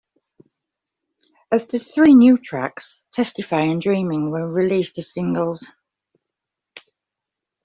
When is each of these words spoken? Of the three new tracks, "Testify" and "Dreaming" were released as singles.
Of 1.51 1.67
the 1.67 1.77
three 1.77 2.15
new 2.15 2.35
tracks, 2.39 3.05
"Testify" 3.11 3.61
and 3.61 3.79
"Dreaming" 3.79 4.31
were 4.31 4.51
released 4.51 4.97
as 4.97 5.13
singles. 5.13 5.67